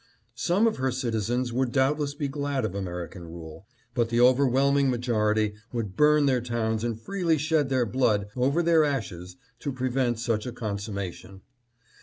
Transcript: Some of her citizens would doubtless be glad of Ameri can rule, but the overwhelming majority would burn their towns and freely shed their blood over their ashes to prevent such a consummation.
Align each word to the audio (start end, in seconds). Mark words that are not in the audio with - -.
Some 0.33 0.65
of 0.65 0.77
her 0.77 0.89
citizens 0.91 1.53
would 1.53 1.71
doubtless 1.71 2.15
be 2.15 2.27
glad 2.27 2.65
of 2.65 2.71
Ameri 2.71 3.11
can 3.11 3.27
rule, 3.27 3.67
but 3.93 4.09
the 4.09 4.19
overwhelming 4.19 4.89
majority 4.89 5.53
would 5.71 5.95
burn 5.95 6.25
their 6.25 6.41
towns 6.41 6.83
and 6.83 6.99
freely 6.99 7.37
shed 7.37 7.69
their 7.69 7.85
blood 7.85 8.27
over 8.35 8.63
their 8.63 8.83
ashes 8.83 9.35
to 9.59 9.71
prevent 9.71 10.17
such 10.17 10.47
a 10.47 10.51
consummation. 10.51 11.41